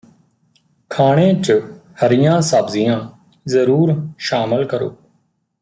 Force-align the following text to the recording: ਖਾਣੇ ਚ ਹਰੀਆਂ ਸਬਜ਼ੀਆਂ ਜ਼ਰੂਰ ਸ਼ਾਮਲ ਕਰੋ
ਖਾਣੇ 0.91 1.33
ਚ 1.33 1.51
ਹਰੀਆਂ 2.03 2.39
ਸਬਜ਼ੀਆਂ 2.41 2.99
ਜ਼ਰੂਰ 3.45 3.95
ਸ਼ਾਮਲ 4.19 4.65
ਕਰੋ 4.65 4.95